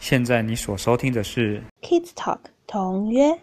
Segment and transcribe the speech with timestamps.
[0.00, 3.36] 现在你所收听的是 Kids Talk 同约。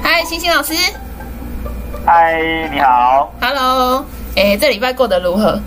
[0.00, 0.72] 嗨，星星老师
[2.06, 4.04] 嗨，你好，，Hello，
[4.36, 5.60] 哎，这礼拜过得如何？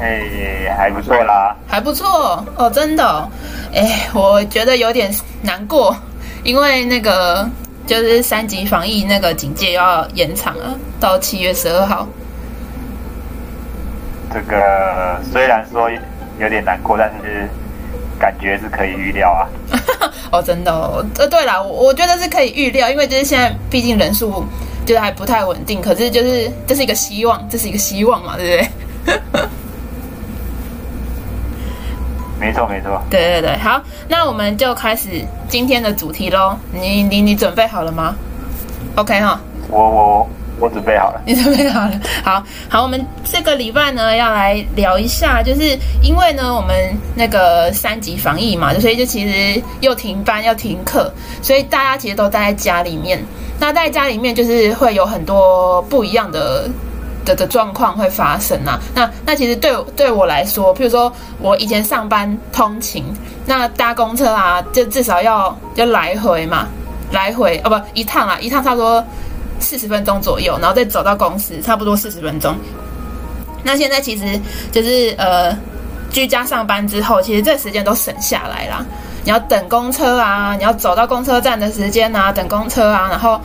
[0.00, 1.54] 哎、还不错啦。
[1.68, 3.28] 还不错哦，真的、哦。
[3.74, 5.94] 哎，我觉得有点难过，
[6.42, 7.48] 因为那个
[7.86, 12.06] 就是三级防疫那个警戒要延长啊，到七月十二号。
[14.32, 15.88] 这个虽然说
[16.40, 17.48] 有点难过，但是
[18.18, 19.46] 感觉是可以预料啊。
[20.32, 21.04] 哦，真的哦。
[21.18, 24.44] 呃，对了，我我觉得是可以预料，因为就是现在毕竟人数
[24.84, 28.66] 就是还不太稳定，可是就是这是一个希望，这是一个希望嘛，对
[29.04, 29.44] 不对？
[32.44, 33.00] 没错，没错。
[33.08, 36.54] 对对对，好，那我们就开始今天的主题喽。
[36.72, 38.14] 你你你准备好了吗
[38.96, 39.40] ？OK 哈。
[39.70, 40.28] 我我
[40.60, 41.20] 我准备好了。
[41.24, 42.00] 你准备好了？
[42.22, 46.74] 好好，我们这个礼拜呢要来聊一下，就是因为呢我们
[47.14, 53.18] 那个三级防疫嘛，所以就其实又停班又停课，所以大家其实都待在家里面。
[53.58, 56.68] 那待在家里面就是会有很多不一样的。
[57.24, 63.04] 的的状况会发生啊，那那其实对对我来说，譬如说我以前上班通勤，
[63.46, 66.68] 那搭公车啊，就至少要就来回嘛，
[67.10, 69.04] 来回哦不一趟啊，一趟差不多
[69.60, 72.54] 四十分钟左右，然后再走到公司，差不多四十分钟。
[73.62, 74.38] 那现在其实
[74.70, 75.56] 就是呃，
[76.10, 78.84] 居家上班之后，其实这时间都省下来啦。
[79.24, 83.40] 你要等公车啊，你要走到公车站的时间啊，等公车啊，然后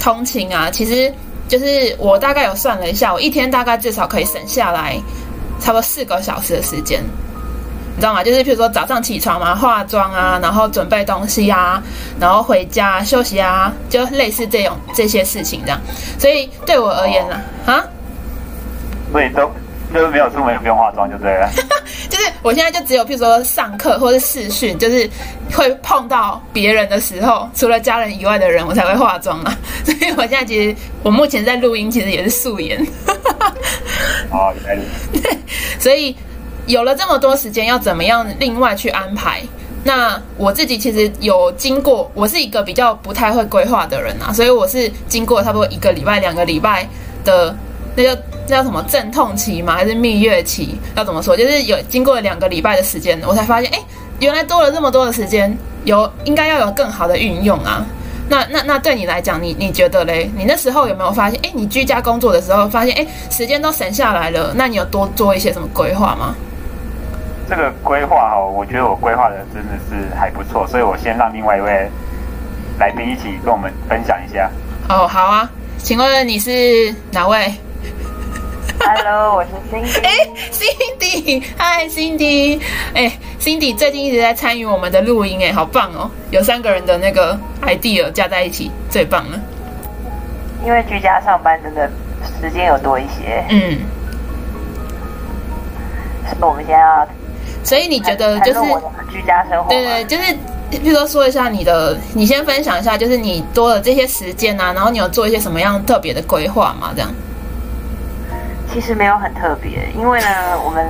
[0.00, 1.12] 通勤啊，其实
[1.48, 4.96] 就是我大概有算了一下，我一天大概至少可以省下来
[5.60, 7.02] 差不多四个小时的时间。
[7.96, 8.24] 你知道吗？
[8.24, 11.80] 就是譬如说早上起床嘛，化妆啊，然后准备东西啊，
[12.18, 15.80] 然后回家休息啊，就类似这种这些事情这样。
[16.18, 17.84] 所以对我而言呢，啊，
[19.12, 19.48] 所以都
[19.94, 21.48] 就是没有出门也不用化妆就对了。
[22.10, 25.08] 就是我现在就只有譬如说上课或是试训，就是
[25.52, 29.56] 会碰到别人的时候，除了家人以外的人，我才会化妆啊。
[29.84, 32.84] 所以我现在其实我目前在录音，其实也是素颜。
[34.30, 34.82] 哦，原来
[35.12, 35.38] 对
[35.78, 36.16] 所以
[36.66, 39.40] 有了这么多时间，要怎么样另外去安排？
[39.86, 46.88] 那我自己其实有经过，我是一个比较不太会规划的人啊，所以我是经过差不多一个礼拜、两个礼拜
[47.22, 47.54] 的
[47.94, 49.74] 那叫那叫什么阵痛期吗？
[49.74, 50.78] 还是蜜月期？
[50.96, 51.36] 要怎么说？
[51.36, 53.78] 就是有经过了两个礼拜的时间，我才发现，哎，
[54.20, 57.84] 原来多了这么多的时间，有应该要有更好的运用啊。
[58.28, 60.30] 那那那对你来讲，你你觉得嘞？
[60.34, 61.38] 你那时候有没有发现？
[61.42, 66.34] 哎，你居家工作的时候发现，哎，时间都省下来了，那你有多做一些什么规划吗？
[67.46, 71.86] 这个规划哦，我觉得我规划的真的是还不错，所以我先让另外一位
[72.78, 74.50] 来宾一起跟我们分享一下。
[74.88, 77.52] 哦，好啊，请问你是哪位？
[78.86, 80.02] Hello，我是 Cindy。
[80.02, 80.10] 哎
[80.52, 82.60] ，Cindy，嗨，Cindy，
[82.92, 86.10] 哎，Cindy 最近一直在参与我们的录音，哎，好棒哦！
[86.30, 89.40] 有三个人的那个 idea 加在一起，最棒了。
[90.66, 91.90] 因为居家上班真的
[92.38, 93.78] 时间有多一些，嗯，
[96.28, 97.08] 所以我们现在要
[97.64, 98.60] 所以你觉得就是
[99.10, 99.68] 居家生活吗。
[99.70, 100.24] 对对，就是
[100.70, 106.92] 譬如说说一下你的，你先分享一下，就是你多了这些时间啊，然后你有做一些什么样特别的规划吗？
[106.94, 107.10] 这样？
[108.74, 110.26] 其实没有很特别，因为呢，
[110.66, 110.84] 我们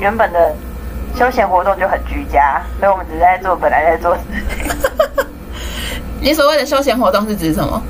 [0.00, 0.52] 原本的
[1.14, 5.26] 休闲活动就很居家，所以我们只是在做本来在做的事情。
[6.20, 7.80] 你所谓的休闲活动是指什么？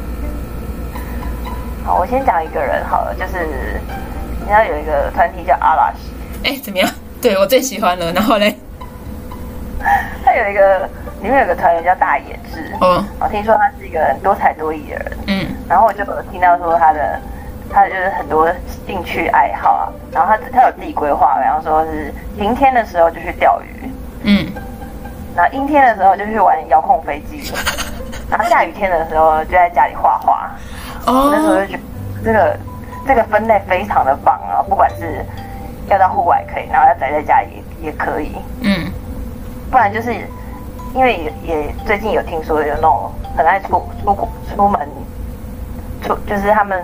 [1.86, 3.46] 好，我先讲一个人好了，就是
[4.40, 6.12] 你知道有一个团体叫阿拉西，
[6.44, 6.90] 哎，怎么样？
[7.22, 8.54] 对我最喜欢了，然后嘞，
[10.22, 10.80] 他有一个
[11.22, 17.18] 里面有个团员叫大野智，哦，我听说他是一个很多才多艺的人，嗯然后我就有听到说他的，
[17.70, 18.50] 他就是很多
[18.86, 23.90] 兴趣爱好啊，然后他他有自己规划，比方说是晴天的时候就去钓鱼，
[24.22, 24.52] 嗯，
[25.36, 27.52] 然后阴天的时候就去玩遥控飞机，
[28.30, 30.50] 然后下雨天的时候就在家里画画。
[31.06, 31.30] 哦。
[31.32, 31.80] 那时候哦就，觉得
[32.24, 32.58] 这个
[33.06, 35.24] 这个分类非常的棒啊，不管是
[35.88, 38.90] 要到户外可以，然后要宅在家也也可以，嗯。
[39.70, 40.14] 不然就是
[40.94, 43.68] 因为也也最近有听说有那种很爱出
[44.02, 44.88] 出国出门
[46.02, 46.82] 出，就是他们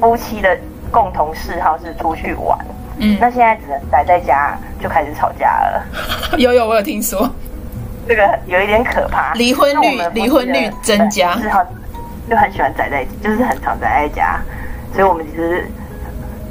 [0.00, 0.56] 夫妻的
[0.90, 2.58] 共同嗜好是出去玩，
[2.98, 5.84] 嗯，那现在只能宅在家，就开始吵架了，
[6.38, 7.28] 有有，我有听说，
[8.06, 9.32] 这个有一点可怕。
[9.34, 11.36] 离婚率离婚率增加。
[11.38, 11.64] 嗜好
[12.28, 14.40] 就很喜欢宅在，就是很常宅在家，
[14.92, 15.66] 所以我们其实，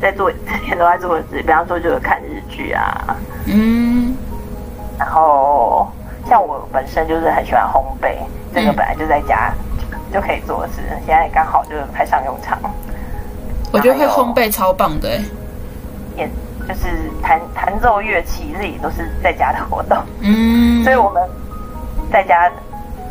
[0.02, 4.16] 在做之前都在做的事，比方说就是看日剧啊，嗯。
[4.98, 5.92] 然后
[6.30, 8.16] 像我本身就是很喜欢烘焙，
[8.54, 8.76] 这个嗯。
[8.76, 9.52] 本来就在家
[10.14, 12.58] 就可以做的事，现在刚好就派上用场。
[13.72, 15.22] 我觉得会烘焙超棒的、欸，
[16.18, 16.30] 也
[16.68, 21.22] 就是弹弹奏乐器，这也都是在家的活动，嗯，所以我们
[22.12, 22.50] 在家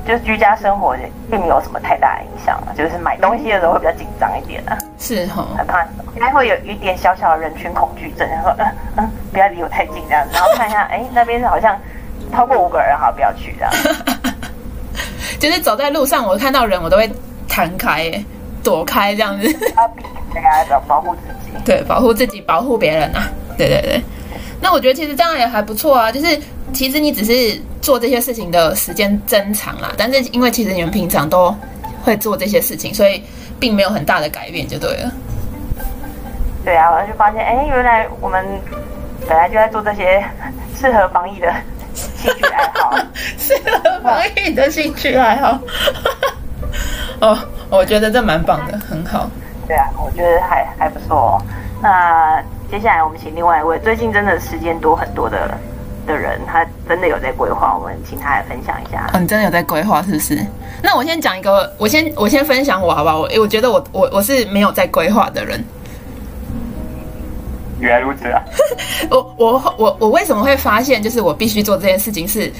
[0.06, 0.96] 就是居家生活
[1.30, 5.82] 并没有什么太大的影响啊，就是买东西的时候会比较紧张一点啊，是哈，很怕
[6.14, 8.66] 应该会有一点小小的人群恐惧症，然后嗯
[8.96, 11.78] 嗯，不要离我太近这样子，然后看一下，哎，那边好像
[12.32, 13.72] 超过五个人，好，不要去这样。
[15.38, 17.10] 就是走在路上，我看到人我都会
[17.48, 18.24] 弹开、欸，
[18.62, 19.72] 躲开这样子，
[20.40, 21.56] 开大家保护自己。
[21.64, 24.02] 对，保护自己，保护别人啊，对对对。
[24.60, 26.38] 那我觉得其实这样也还不错啊，就是
[26.72, 31.54] 其实你只是做这些事情的时间增长啦，但是因为其实你们平常都
[32.02, 33.22] 会做这些事情，所以
[33.60, 35.12] 并没有很大的改变，就对了。
[36.64, 38.42] 对啊，我就发现，哎，原来我们
[39.28, 40.24] 本来就在做这些
[40.74, 41.52] 适合防疫的
[41.94, 42.96] 兴趣爱好。
[43.36, 45.58] 适合防疫的兴趣爱好。
[47.20, 47.38] 哦，
[47.68, 49.30] 我觉得这蛮棒的，很好。
[49.66, 51.42] 对啊，我觉得还还不错、哦。
[51.82, 55.56] 那接下来我们请另外一位最近真的时间多很多的
[56.06, 59.08] 的人，他真的有在规划，我们请他来分享一下。
[59.12, 60.38] 哦，你真的有在规划是不是？
[60.82, 63.20] 那我先讲一个，我先我先分享我好不好？
[63.20, 65.62] 我我觉得我我我是没有在规划的人。
[67.80, 68.40] 原来如此啊！
[69.10, 72.50] 我我我我为什么会发现，就是我必须做这件事情是，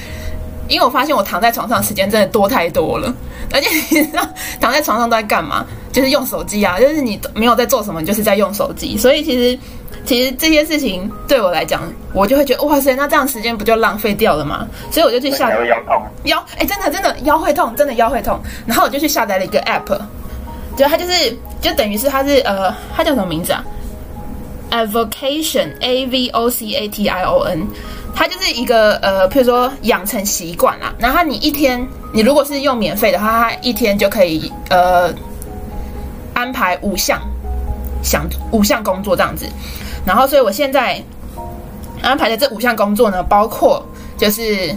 [0.69, 3.13] 因为我发现我躺在床上时间真的多太多了，
[3.53, 4.27] 而且你知道
[4.61, 5.65] 躺在床上都在干嘛？
[5.93, 8.97] 就是用手机啊，就是你没有在做什么，你就是在用手机。
[8.97, 9.59] 所以其实
[10.05, 11.83] 其实这些事情对我来讲，
[12.13, 14.67] 我就会觉得哇塞，那这样时间不就浪费掉了吗？
[14.91, 18.41] 所以我就去下腰痛，腰，哎、真的真的腰会痛，真的腰会痛。
[18.67, 19.99] 然后我就去下载了一个 app，
[20.77, 23.65] 就它就是就等于是它是呃，它叫什么名字啊
[24.71, 27.69] ？Avocation A V O C A T I O N，
[28.15, 30.95] 它就是一个呃，譬如说养成习惯啦。
[30.99, 35.13] 然后你一天，你如果是用免费的话，它一天就可以呃
[36.33, 37.21] 安排五项
[38.03, 39.47] 想五项工作这样子。
[40.07, 41.03] 然后，所以我现在
[42.03, 43.85] 安排的这五项工作呢，包括
[44.17, 44.75] 就是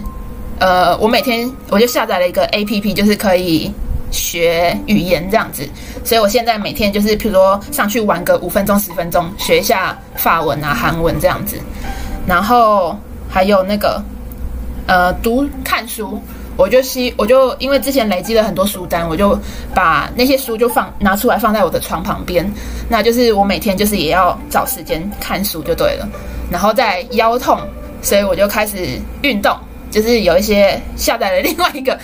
[0.59, 3.71] 呃，我每天我就下载了一个 A P P，就是可以
[4.09, 5.67] 学语言这样子。
[6.03, 11.59] 所以我现在每天就是，譬如说上去玩个五分钟、十分钟，学一下法文啊、韩文这样子。
[12.25, 12.97] 然后
[13.29, 14.01] 还有那个
[14.87, 16.21] 呃，读看书。
[16.55, 19.39] 我就希我就因为之前累积了很多书单，我就
[19.75, 22.51] 把那些书就放拿出来放在我的床旁边。
[22.89, 26.09] 那就是我每天就是也要找时间看书就对了。
[26.49, 27.59] 然后再腰痛，
[28.01, 29.55] 所以我就开始运动，
[29.91, 31.95] 就是有一些下载了另外一个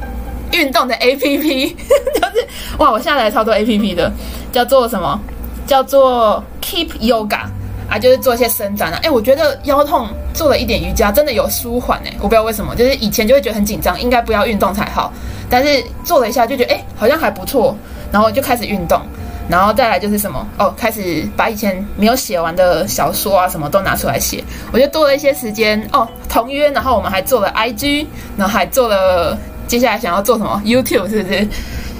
[0.52, 1.66] 运动的 A P P，
[2.14, 2.48] 就是
[2.78, 4.10] 哇，我下载超多 A P P 的，
[4.50, 5.20] 叫做什么？
[5.66, 7.40] 叫做 Keep Yoga。
[7.88, 15.12] 啊，就是做一些伸展啊，哎，我觉得腰痛做了一点瑜伽，真的有舒缓哎，我不知道为什么，就是以前就会觉得很紧张，应该不要运动才好，
[15.48, 17.76] 但是做了一下就觉得哎，好像还不错，
[18.12, 19.00] 然后就开始运动，
[19.48, 28.06] 然后再来就是什么哦，开始把以前没有写完的小说啊什么都拿出来写，我就多了一些时间哦，同约，然后我们还做了 IG，
[28.36, 29.36] 然后还做了
[29.66, 31.48] 接下来想要做什么？YouTube 是不是？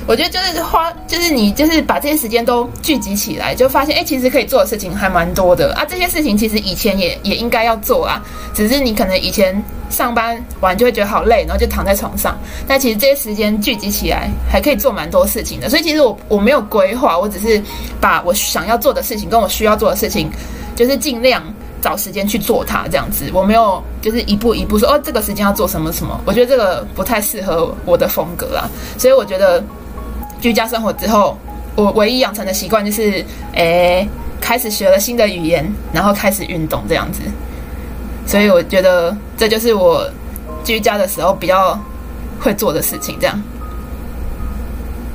[0.09, 5.85] 我觉得就是花，就是你就是把这些时间都聚集起来，就发现哎，其实可以做的事情还蛮多的啊。
[5.87, 8.25] 这些事情其实以前也也应该要做啊，
[8.55, 12.39] 只是你可能以前上班完就会觉得好累，然后就躺在床上。
[12.67, 15.69] 但其实这些时间聚集起来，还可以做蛮多事情的。
[15.69, 17.62] 所以其实我我没有规划，我只是
[18.00, 20.31] 把我想要做的事情跟我需要做的事情，
[20.75, 21.43] 就是尽量
[21.83, 23.31] 找时间去做它，这样子。
[23.35, 26.19] 我没有就是一步一步说哦，这个时间要做什么什么。
[26.25, 29.62] 我觉得这个不太适合我的风格啦，所以我觉得。
[30.40, 31.37] 居家生活之后，
[31.75, 34.09] 我唯一养成的习惯就是，诶，
[34.40, 37.23] 开始学了新的语言，然后开始运动这样子。
[38.26, 40.09] 所以我觉得这就是我
[40.62, 41.78] 居家的时候比较
[42.40, 43.16] 会做的事情。
[43.21, 43.42] 这样，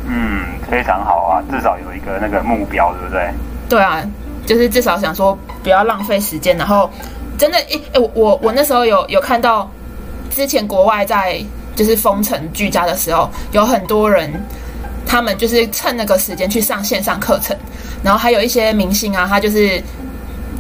[0.08, 3.30] 嗯，非常好啊，至少有一个那个目标，对不对？
[3.70, 4.04] 对啊，
[4.46, 6.90] 就是至少想说不要浪费时间，然后
[7.38, 9.70] 真的，诶诶，我我我那时候有有看到
[10.30, 11.40] 之前国外在
[11.76, 14.32] 就是封城居家的时候，有很多人。
[15.06, 17.56] 他们就是趁那个时间去上线上课程，
[18.04, 19.82] 然后还有一些明星啊，他就是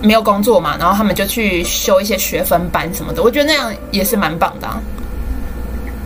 [0.01, 3.23] 没有工作嘛，然后他们就去修一些学分班什么的。
[3.23, 4.81] 我觉得那样也是蛮棒的、啊。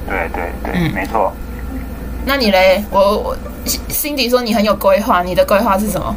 [0.07, 1.33] 对对对，嗯没错。
[2.25, 2.83] 那你嘞？
[2.89, 3.37] 我我
[3.89, 6.15] 辛迪说你很有规划，你的规划是什么？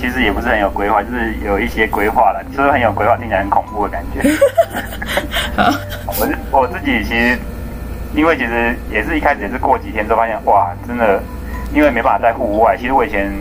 [0.00, 2.44] 其实也不是很有规划，就是有一些规划了。
[2.54, 4.22] 说很有规划，听起来很恐怖的感觉。
[6.06, 7.38] 我是我自己其实。
[8.14, 11.20] 因为其实也是一开始也是过几天之后发现，哇，真的，
[11.72, 12.76] 因为没办法在户外。
[12.76, 13.32] 其实我以前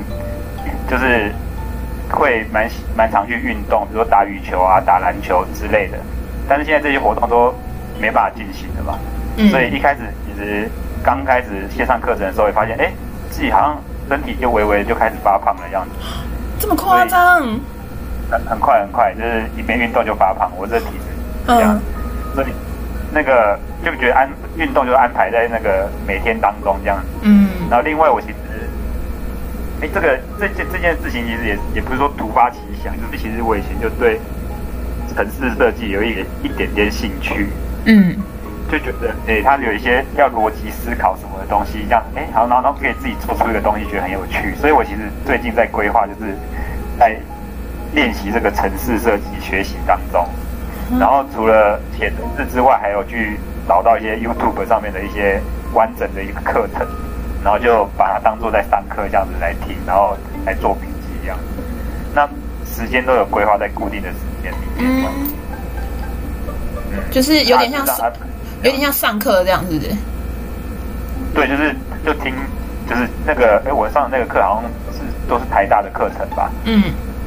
[0.90, 1.32] 就是
[2.10, 5.98] 会蛮蛮常去运动，比如说打羽球啊、打篮球之类的。
[6.50, 7.54] 但是现在这些活动都
[8.02, 9.00] 没办法进行了嘛，
[9.38, 10.68] 嗯所以一开始其实
[11.04, 12.92] 刚开始线上课程的时候，也发现，哎，
[13.30, 13.78] 自己好像
[14.10, 15.92] 身体就微微就开始发胖了样子。
[16.60, 17.42] 这么夸张？
[18.32, 20.52] 很很快很快，就是一边运动就发胖。
[20.58, 21.14] 我这体质
[21.46, 21.80] 这样，
[22.34, 22.48] 所以
[23.14, 27.08] 那个就觉得安运动就安排在那个每天当中这样子。
[27.22, 27.48] 嗯。
[27.70, 28.36] 然后另外我其实，
[29.82, 34.20] 哎，这个这件这件事情其实也也不是说突发奇想，就是其实我以前就对
[35.16, 37.48] 城市设计有一点一点点兴趣。
[37.86, 38.16] 嗯。
[38.72, 44.56] 就觉得，哎，他有一些要逻辑思考什么的东西，这样，哎，好，然后然后可以自己做出一个东西，觉得很有趣。
[44.56, 46.34] 所以我其实最近在规划，就是
[46.98, 47.16] 在
[47.94, 50.28] 练习这个城市设计学习当中。
[51.00, 55.42] 然后除了写程式之外，还有去找到一些 YouTube 上面的一些
[55.74, 56.86] 完整的一个课程，
[57.44, 61.38] 然后就把它当做在上课这样子来听，然后来做笔记这样。
[62.14, 62.28] 那
[62.66, 65.10] 时间都有规划在固定的时间里面。
[65.10, 65.34] 嗯，
[67.12, 68.12] 就是有点像上。
[68.64, 69.92] 有点像上课这样，是不是？
[71.36, 71.76] 对，就是
[72.06, 72.34] 就听，
[72.90, 76.50] 就是那个，哎，我上的那个课好像是都是台大的课程吧？
[76.64, 76.82] 嗯。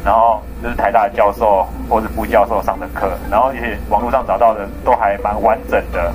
[0.07, 6.13] 然后就是台大的教授或者副教授上的课，然后一些网络上找到的都还蛮完整的，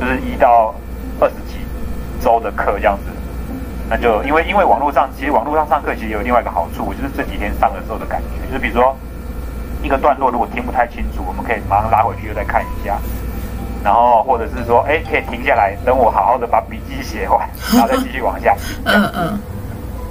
[0.00, 0.74] 就是一到
[1.20, 1.58] 二十几
[2.22, 3.12] 周的课这样子。
[3.90, 8.96] 那就因为因为网络上其实网络上上课其实有另外一个好处，就是这几天上的时候的感觉，就是比如说
[9.82, 12.96] 一个段落如果听不太清楚，我们可以马上拉回去又再看一下。
[13.84, 18.56] 然后或者是说，哎，可以停下来，等我好好的把笔记写完，然后再继续往下。
[18.86, 19.38] 嗯嗯，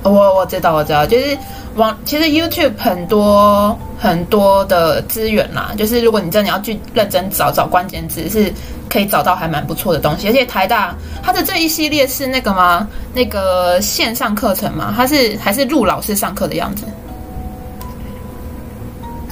[0.03, 1.37] 我我知道我知道，就是
[1.75, 8.53] 网其实 YouTube 很多很多的资源啦，就是如果你真的要去认真找找关键字，是
[8.89, 10.27] 可以找到还蛮不错的东西。
[10.27, 10.93] 而且台大
[11.23, 12.87] 它的这一系列是那个吗？
[13.13, 14.93] 那个线上课程吗？
[14.95, 16.85] 它是还是陆老师上课的样子？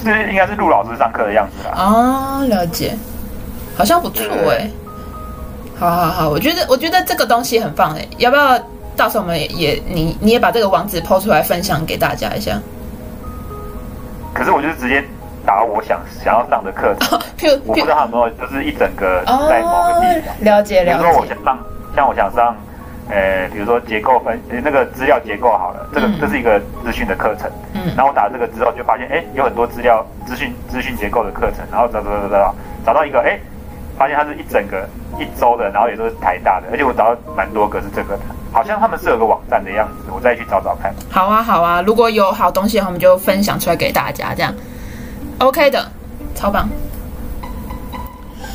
[0.04, 1.76] 是应该是陆老师上课的样子啦。
[1.78, 2.96] 哦，了解。
[3.78, 4.70] 好像不错哎，
[5.80, 8.60] 好好好，我觉得我觉得这个东西很棒哎，要不要
[8.96, 12.60] 到时候我们也你你也把这个网址抛出来分享给大家一下？
[14.34, 15.04] 可是我就是直接
[15.46, 17.20] 打我想想要上的课程，
[17.66, 20.98] 我不知道他有没有就是一整个在某个地方了解了解。
[20.98, 21.60] 比如说我想上，
[21.96, 22.56] 像我想上，
[23.10, 32.56] 呃，比如说结构分那个资料结构好了，这个这是一个资讯的课程，嗯，然后我打这个之后就发现，哎，有很多资料资讯资讯结构的课程，然后找找找找
[32.86, 33.40] 找到一个，哎。
[33.98, 34.88] 发现它是一整个
[35.20, 40.94] 一周的，然后也都是台大的，而且我找到蛮多个是这个的，好像他们是有个网站的样子，我再去找找看。
[41.10, 44.54] 好啊，好啊，如果有好东西的话，我们就分享出来给大家，这样
[45.40, 45.86] OK 的，
[46.36, 46.68] 超棒。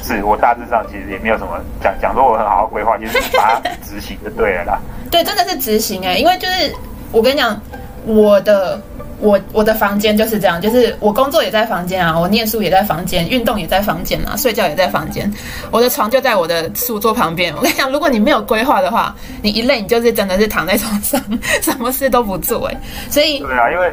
[0.02, 4.78] 是我大致上其实也没有什么讲讲说我很好好规划，就是把它执行就对了啦。
[5.10, 6.74] 对，真的是执行哎，因为就是
[7.10, 7.60] 我跟你讲，
[8.04, 8.80] 我的。
[9.18, 15.32] 我我的房间就是这样，就是我工作也在房间啊，我念书也在房间，运动也在房间啊，睡觉也在房间。
[15.70, 17.54] 我的床就在我的书桌旁边。
[17.56, 21.18] 我跟你讲，如果你没有规划的话，你一累，你就是真的是躺在床上，
[21.62, 22.80] 什么事都不做哎。
[23.10, 23.92] 所以对啊，因为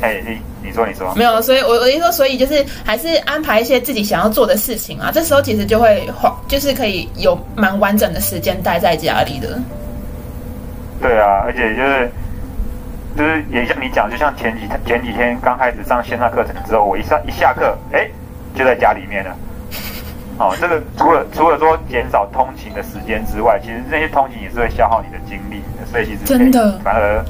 [0.00, 5.10] 哎，你你说你说没有，所以我我一说，所以就是还是安排一些自己想要做的事情啊。
[5.12, 9.58] 这时候其实就会花，就是可以有蛮完整的时间待在家里的。
[11.02, 12.10] 对啊，而且就是。
[13.16, 18.06] 就是也像你讲，就像前几前几天刚开始上线上课程之后，我一上一下课，哎，
[18.54, 19.34] 就在家里面了。
[20.38, 27.24] 哦，这个除了除了说减少通勤的时间之外，其实那些通勤也是会消耗你的精力的，所以其实真的反而，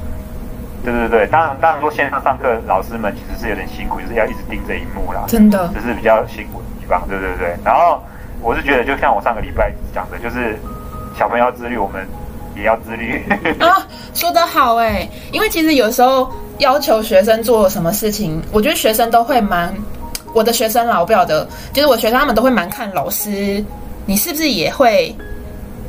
[0.83, 7.55] 对对对，当然当然说线上上课老师们其实是有点辛苦，就是要一直盯着荧幕啦，真的，这是比较辛苦的地方，对对对。
[7.63, 8.03] 然后
[8.41, 10.59] 我是觉得，就像我上个礼拜讲的，就是
[11.15, 12.05] 小朋友自律，我们。
[12.57, 13.23] 也要自律
[13.59, 19.73] 啊，说得好哎，因为其实有时候要求学生做什么事情，我觉得学生都会蛮，
[20.33, 23.63] 我的学生啦，我不晓得，就是我学生他们都会蛮看老师，
[24.05, 25.15] 你是不是也会？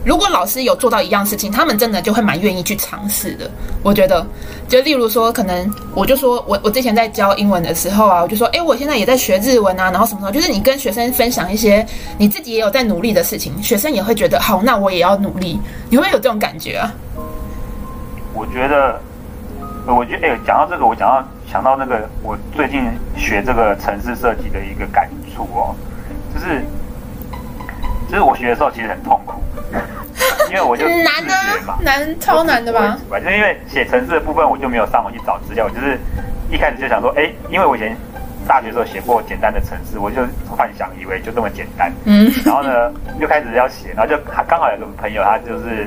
[0.09, 3.51] 如果老师有做到一样事情，他们真的就会蛮愿意去尝试的。
[3.83, 4.27] 我觉得，
[4.67, 11.87] 就例如说，可能我就说我我之前在教英文的时候啊，我就说，哎，我现在也在学日文啊，然后什么什么，就是你跟学生分享一些
[12.17, 15.61] 你自己也有在努力的事情，学生也会觉得好，那我也要努力。
[15.91, 16.91] 你会有这种感觉啊？
[18.33, 18.99] 我觉得，
[19.87, 21.23] 我觉得，哎，讲到这个，我讲到
[21.53, 22.83] 想到那个我最近
[23.15, 25.77] 学这个城市设计的一个感触哦，
[26.35, 26.65] 就是。
[28.11, 29.35] 就是我学的时候其实很痛苦，
[30.49, 32.99] 因为我就难啊，难超难的吧？
[33.11, 35.99] 就因为写程式的部分，我就没有上网去找资料，我就是
[36.51, 37.97] 一开始就想说，哎，因为我以前
[38.47, 44.17] 大学时候写过简单的程式，我就幻想以为就这么简单，嗯，然后呢，就开始要写，然后就
[44.49, 45.87] 刚好有个朋友，他就是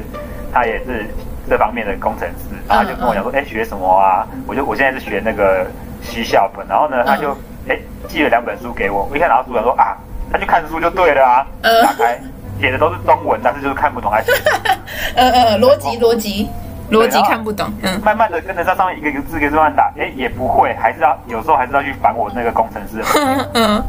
[0.53, 1.05] 他也是
[1.49, 4.27] 这方面的工程师，然后他就跟我讲说，哎，学什么啊？
[4.47, 5.65] 我就我现在是学那个
[6.03, 7.35] C Sharp，然后呢，他就
[7.67, 7.77] 哎
[8.07, 9.97] 寄了两本书给我，我一看拿到书，我说啊。
[10.33, 12.17] 他去看书就对了啊，打开
[12.61, 14.77] 写的都是中文，但是就是看不懂他写的。
[15.15, 16.47] 呃呃，逻辑逻辑
[16.91, 23.45] 逻辑看不懂，嗯，慢慢的跟着在上面一个一个字一个字慢慢打，哎，也不会，还是要有时候还是要去烦我那个工程师的朋友。
[23.55, 23.83] 嗯，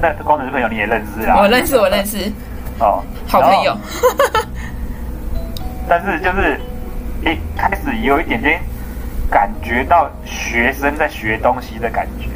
[0.00, 1.38] 那工程师朋友你也认识啊？
[1.38, 2.32] 我认识，我认识，
[2.80, 3.76] 哦，好朋友。
[5.88, 6.60] 但是就是
[7.22, 8.60] 一开始有一点点
[9.30, 12.28] 感觉到学生在学东西的感觉。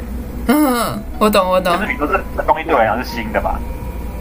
[0.47, 1.81] 嗯，我懂我懂就。
[1.81, 3.55] 是比如说这东西对我来讲是新的嘛，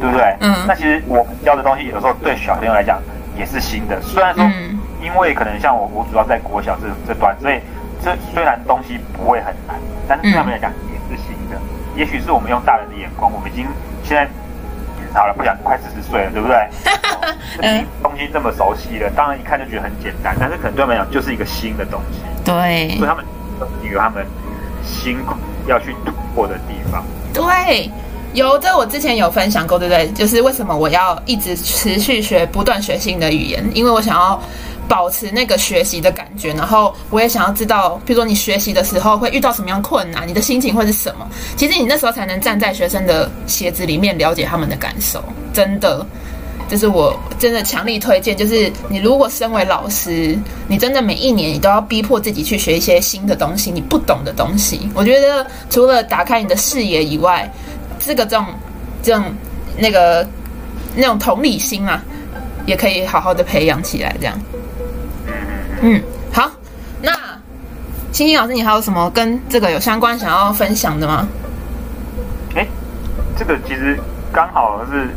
[0.02, 0.36] 对不对？
[0.40, 3.00] 嗯那其实我们教的东西有时候对小朋友来讲
[3.38, 7.60] 也是新的，虽然说嗯因为可能像我我主要在国小这这段，所以
[8.02, 9.76] 这虽然东西不会很难，
[10.08, 11.56] 但是对他们来讲也是新的。
[11.94, 13.66] 也许是我们用大人的眼光，我们已经
[14.02, 14.26] 现在
[15.14, 16.56] 好了，不讲快四十岁了，对不对？
[17.22, 23.24] 哦嗯东西这么熟悉了，当然一看就觉得很简单，但是可能对他们来讲就是一个新的东西，对所以他们
[23.92, 24.26] 有他们
[24.82, 27.04] 辛苦要去突破的地方。
[27.32, 27.90] 对，
[28.32, 30.08] 有这我之前有分享过，对不对？
[30.12, 34.40] 就是为什么我要一直持续学，不断学新的语言，因为我想要。
[34.88, 41.26] 保持那个学习的感觉，然后我也想要知道，比如说你学习的时候会遇到什么样困难，你的心情会是什么。
[41.56, 45.24] 其实你那时候才能站在学生的鞋子里面了解他们的感受，
[45.54, 46.04] 真的。
[46.68, 54.90] 这是我真的强力推荐，就是你如果身为老师，你真的每一年你都要逼迫自己去学一些新的东西，你不懂的东西。
[54.94, 57.50] 我觉得除了打开你的视野以外，
[58.04, 58.46] 这个这种
[59.02, 59.24] 这种
[59.78, 60.26] 那个
[60.94, 62.02] 那种同理心啊，
[62.66, 64.14] 也可以好好的培养起来。
[64.20, 64.38] 这样，
[65.80, 66.50] 嗯，好，
[67.00, 67.10] 那
[68.12, 71.26] 星星老师，你还有什么跟这个有相关想要分享的吗？
[72.54, 72.66] 哎，
[73.38, 73.98] 这个其实
[74.32, 75.08] 刚好是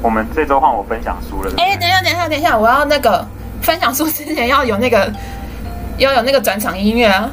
[0.00, 1.50] 我们这周换我分享书了。
[1.50, 3.26] 对不对哎，等一下，等一下，等一下，我要那个
[3.60, 5.12] 分享书之前要有那个
[5.98, 7.30] 要有那个转场音乐啊，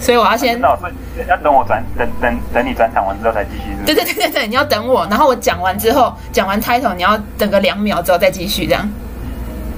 [0.00, 0.92] 所以我要先，那所以
[1.28, 3.76] 要等我转等等等你转场完之后才继续。
[3.84, 8.88] 对对对对对，你要等我，然后我讲完之后，讲完 title，你要等个两秒之后再继续，这样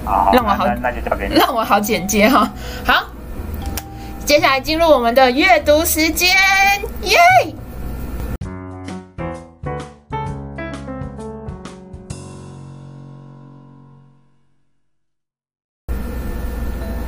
[0.04, 1.34] 好，让我好那那那就交给你。
[1.34, 2.48] 让我好简洁哈。
[2.84, 3.04] 好，
[4.24, 6.28] 接下来进入我们的阅读时间，
[7.02, 7.18] 耶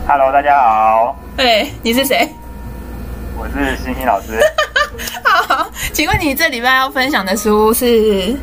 [0.09, 2.29] ！Hello，大家好，哎，你是谁？
[3.37, 4.39] 我是星星老师。
[5.25, 8.37] 好，请问你这礼拜要分享的书是？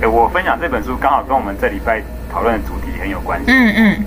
[0.00, 2.00] 哎我分享这本书刚好跟我们这礼拜
[2.32, 3.46] 讨论的主题很有关系。
[3.48, 4.04] 嗯嗯，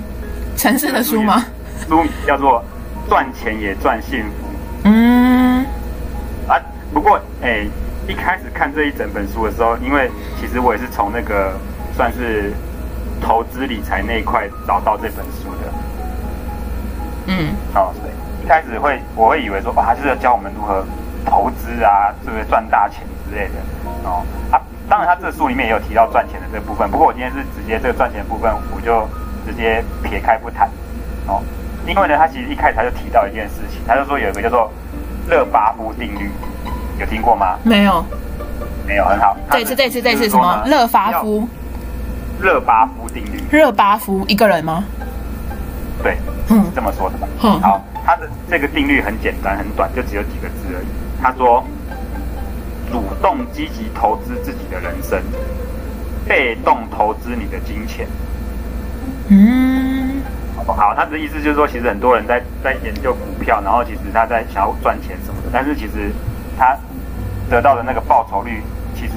[0.56, 1.44] 城市的书吗？
[1.86, 2.64] 书名叫做
[3.10, 4.48] 《赚钱也赚幸福
[4.84, 5.66] 嗯》
[6.50, 6.58] 啊。
[6.94, 7.66] 不过，哎，
[8.08, 11.52] 一开始看这一整本书的时候，因为其实我也是从那个
[11.94, 12.52] 算是
[13.20, 15.72] 投资理财那一块找到这本书的。
[17.26, 20.84] 嗯哦，所以一开始会我会以为说，哦，他就是要教我们如何
[21.24, 23.54] 投资啊，是不是赚大钱之类的
[24.04, 24.24] 哦。
[24.50, 29.06] 啊，当然他这个书里面也有提到赚钱的这个部分，不过我今天是直接这个赚钱的部分，我就
[29.46, 30.68] 直接撇开不谈
[31.28, 31.40] 哦。
[31.86, 34.70] 因为呢，他其实一开始他就提到一件事情，他就说有一个叫做
[35.28, 36.30] 勒巴夫定律，
[36.98, 37.56] 有听过吗？
[37.62, 38.04] 没有。
[38.84, 39.36] 没有，很好。
[39.50, 40.62] 这一次，这一次，这次什么？
[40.66, 41.48] 勒巴夫？
[42.40, 44.82] 勒巴夫定律，热巴夫一个人吗？
[46.02, 46.16] 对，
[46.48, 47.28] 嗯这么说的吧。
[47.44, 50.86] 嗯好，他的这个定律很简单，很短，就只有几个字而已。
[51.22, 51.64] 他说：
[52.90, 55.20] 主动积极投资自己的人生，
[56.26, 58.06] 被动投资你的金钱。
[59.28, 60.20] 嗯
[60.66, 66.12] 好，他的意思就是说，其实很多人在在研究股票，然后其实他在想要赚钱什么的，但是其实
[66.56, 66.76] 他
[67.50, 68.62] 得到的那个报酬率，
[68.94, 69.14] 其实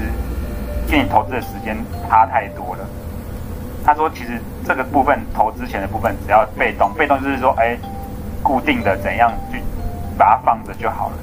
[0.90, 1.76] 跟你投资的时间
[2.08, 2.84] 差太多了。
[3.84, 7.78] 他说，其实这个部分投资前的部分，只要被动，被动就是说，哎，
[8.46, 9.60] 固定的怎样去
[10.16, 11.16] 把它放着就好了。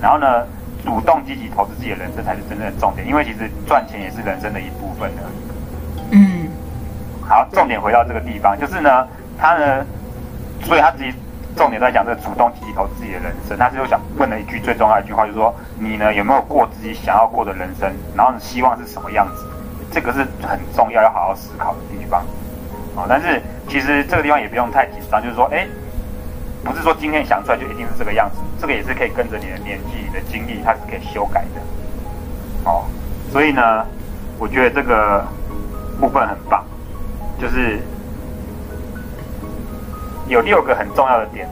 [0.00, 0.46] 然后呢，
[0.82, 6.16] 主动积极投资自己的人生才是真正的重点，因为其实赚钱也是人生的一部分而已。
[6.16, 6.48] 嗯
[7.20, 9.06] 好，重点回到这个地方，就是呢，
[9.38, 9.84] 他呢，
[10.62, 11.12] 所以他自己
[11.54, 13.58] 重点在讲这个主动积极投资自己的人生。
[13.58, 17.92] 他就想问了一句最重要的一句话，就是说，你呢有没有过自己想要过的人生？
[18.16, 19.46] 然后你希望是什么样子？
[19.92, 22.24] 这个是很重要，要好好思考的地方。
[22.96, 25.66] 哦，但是其实这个地方也不用太紧张，就是说，哎，
[26.64, 31.60] 不是说今天想出来就一定是这个样子，这个也是可以跟着你的年纪、你的经历，它是可以修改的。
[32.64, 32.84] 哦，
[33.32, 33.86] 所以呢，
[34.38, 35.24] 我觉得这个
[35.98, 36.64] 部分很棒。
[37.40, 37.80] 就是
[40.28, 41.48] 有六个很重要的点，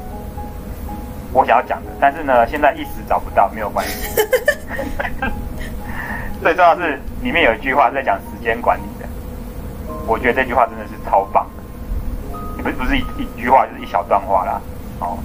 [1.32, 4.14] 我想要讲的，但是呢，现在一时找不到，没有关系。
[6.42, 9.08] 最重要的是里面有一句话是在讲时间管理的，
[10.06, 14.60] 我觉得这句话真的是超棒的，也不是不是一一句话，就是一小段话啦。
[15.00, 15.18] 哦，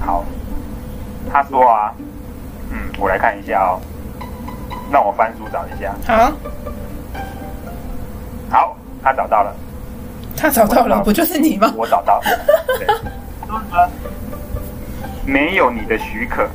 [0.00, 0.24] 好，
[1.30, 1.92] 他说啊，
[2.70, 3.80] 嗯，我来看一下哦，
[4.92, 5.94] 让我翻书找一下。
[6.06, 6.32] 好，
[8.50, 9.54] 好，他找到了，
[10.36, 11.72] 他找到了，不就是你吗？
[11.76, 12.20] 我找到，
[12.78, 12.86] 对，
[13.46, 13.88] 就是说
[15.24, 16.48] 没有你的许可，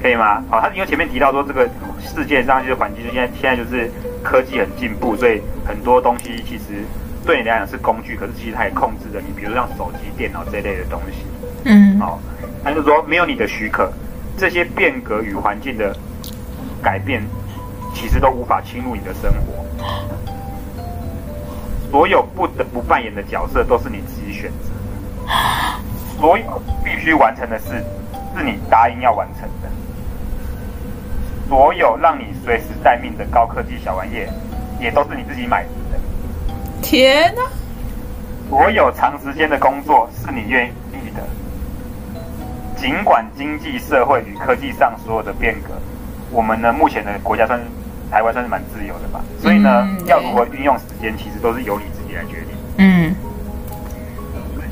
[0.00, 0.42] 可以吗？
[0.48, 1.68] 好，他因为前面提到说这个
[2.00, 3.90] 世界上就是环境，就现在现在就是
[4.22, 6.84] 科技很进步，所以很多东西其实
[7.26, 11.26] 对你来讲是工具，可是其实它也控制着你，比如像手机、电脑这类的东西。
[11.64, 12.18] 嗯，好，
[12.64, 13.92] 他就说没有你的许可，
[14.36, 15.94] 这些变革与环境的
[16.82, 17.22] 改变，
[17.94, 19.64] 其实都无法侵入你的生活。
[21.90, 24.68] 所有不得不扮演的角色都是你自己选择，
[26.18, 27.84] 所有必须完成的事
[28.36, 29.68] 是你答应要完成的，
[31.48, 34.26] 所有让你随时待命的高科技小玩意，
[34.80, 35.68] 也都是你自己买的。
[36.88, 37.42] 天哪！
[38.48, 41.22] 所有长时间的工作是你愿意的，
[42.78, 45.74] 尽管经济社会与科技上所有的变革，
[46.30, 47.66] 我们呢目前的国家算是
[48.10, 52.56] 台湾算是蛮自由的吧，所以呢，嗯要如何运用时间，其实都是由你自己来决定。
[52.78, 53.14] 嗯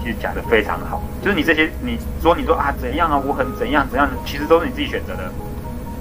[0.02, 5.31] 其实讲的非常好，就是你这些你说你说啊怎样啊，我很怎样怎样，其实都是你自己选择的。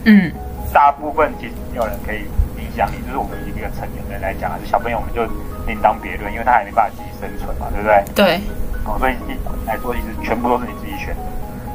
[0.05, 0.31] 嗯
[0.71, 2.19] 大部分其实没有人可以
[2.55, 5.23] 影响你，就是我们一个成年人来讲，还是小朋友，我们就
[5.67, 8.03] 另当别论，因为他还没办法自己生存嘛，对不对？
[8.13, 8.41] 对，
[8.85, 11.21] 哦，所以你来说，其实全部都是你自己选的，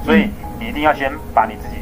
[0.05, 1.76] 所以你一定要先把你自己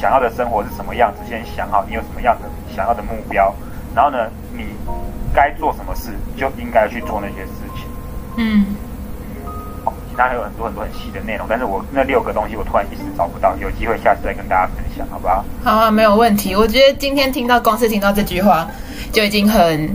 [0.00, 3.54] 想要的生活是什么样子，先想好你有什么样的想要的目标，
[3.94, 4.66] 然后呢，你
[5.34, 7.86] 该做什么事就应该去做那些事情。
[8.36, 8.66] 嗯
[9.84, 15.44] 哦其他还有很多很多很细的内容，但是我那六个东西我突然一时找不到，有机会下次再跟大家分享，好不好？
[15.62, 16.54] 好啊，没有问题。
[16.56, 18.68] 我觉得今天听到光是听到这句话，
[19.12, 19.88] 就已经很，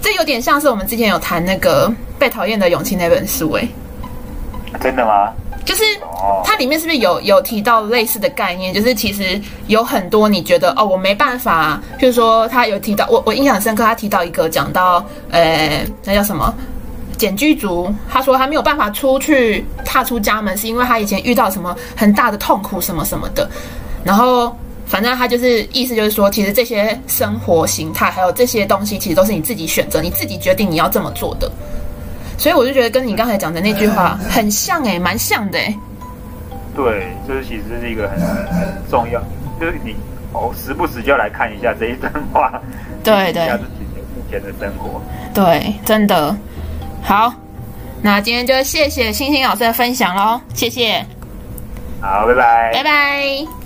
[0.00, 3.68] 这有点像是我们之前有谈那个《被讨厌的勇气》那本书、欸，
[4.80, 5.32] 真的吗？
[5.64, 8.72] 就是哦它里面是不是有有提到类似的概念？
[8.72, 16.54] 就是其实有很多你觉得哦，我没办法，就是说他有提到我我印象很深刻，他提到一个讲到呃那叫什么
[17.18, 23.48] 简居族，他说他没有办法出去踏出家门，是因为他以前遇到什么很大的痛苦什么什么的，
[24.04, 24.56] 然后。
[24.88, 31.50] 反正他就是意思就是说，其实这些生活形态还有这些东西，其实都是你自己选择，你自己决定你要这么做的。
[32.38, 35.76] 所以我就觉得跟你刚才讲的那句话很像哎、蛮像的哎、
[36.74, 39.20] 对，就是其实是一个很很重要，
[39.60, 39.94] 就是你
[40.32, 42.60] 哦时不时就要来看一下这一段话，
[43.04, 45.02] 对对一下自己目前的生活。
[45.34, 46.34] 对，真的
[47.02, 47.34] 好。
[48.00, 51.04] 那今天就谢谢星星老师的分享喽，谢谢，
[52.00, 52.70] 好，拜拜。
[52.72, 53.57] 拜拜。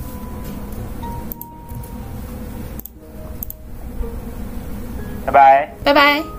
[5.33, 5.69] 拜拜。
[5.83, 6.32] 拜拜。